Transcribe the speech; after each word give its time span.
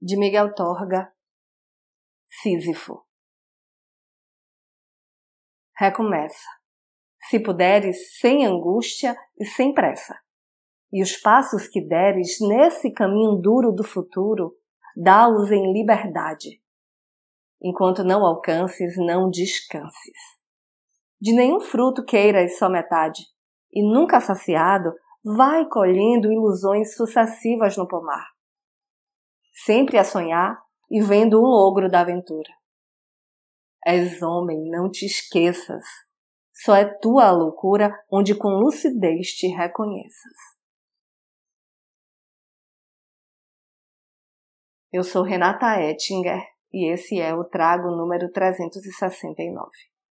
de 0.00 0.16
Miguel 0.16 0.54
Torga, 0.54 1.12
Sísifo. 2.28 3.04
Recomeça, 5.76 6.46
se 7.28 7.40
puderes, 7.40 8.18
sem 8.18 8.46
angústia 8.46 9.16
e 9.36 9.44
sem 9.44 9.74
pressa. 9.74 10.16
E 10.92 11.02
os 11.02 11.16
passos 11.16 11.66
que 11.66 11.80
deres 11.80 12.36
nesse 12.40 12.92
caminho 12.92 13.36
duro 13.36 13.72
do 13.72 13.82
futuro, 13.82 14.56
dá-os 14.96 15.50
em 15.50 15.72
liberdade. 15.72 16.62
Enquanto 17.60 18.04
não 18.04 18.24
alcances, 18.24 18.96
não 18.96 19.28
descanses. 19.28 20.38
De 21.20 21.34
nenhum 21.34 21.60
fruto 21.60 22.04
queiras 22.04 22.56
só 22.56 22.68
metade, 22.68 23.24
e 23.72 23.82
nunca 23.82 24.20
saciado, 24.20 24.94
vai 25.24 25.68
colhendo 25.68 26.32
ilusões 26.32 26.94
sucessivas 26.94 27.76
no 27.76 27.88
pomar. 27.88 28.37
Sempre 29.64 29.98
a 29.98 30.04
sonhar 30.04 30.56
e 30.88 31.02
vendo 31.02 31.40
o 31.40 31.46
logro 31.46 31.90
da 31.90 32.00
aventura. 32.00 32.48
És 33.84 34.22
homem, 34.22 34.70
não 34.70 34.88
te 34.90 35.04
esqueças. 35.04 35.84
Só 36.52 36.76
é 36.76 36.84
tua 36.84 37.26
a 37.26 37.30
loucura 37.32 37.92
onde 38.10 38.36
com 38.36 38.48
lucidez 38.48 39.28
te 39.32 39.48
reconheças. 39.48 40.58
Eu 44.92 45.02
sou 45.02 45.22
Renata 45.22 45.80
Ettinger 45.80 46.40
e 46.72 46.92
esse 46.92 47.20
é 47.20 47.34
o 47.34 47.44
Trago 47.44 47.90
número 47.90 48.30
369. 48.30 49.70